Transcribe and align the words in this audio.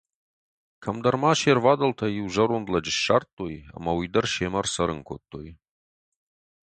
Кӕмдӕр 0.83 1.15
ма 1.21 1.31
се 1.39 1.51
ʼрвадӕлтӕй 1.53 2.11
иу 2.19 2.27
зӕронд 2.35 2.67
лӕджы 2.73 2.93
ссардтой 2.97 3.53
ӕмӕ 3.77 3.91
уый 3.97 4.07
дӕр 4.13 4.25
семӕ 4.35 4.57
ӕрцӕрын 4.61 4.99
кодтой. 5.09 5.47